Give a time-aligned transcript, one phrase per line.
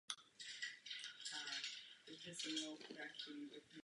[2.07, 3.71] A to budeme očekávat.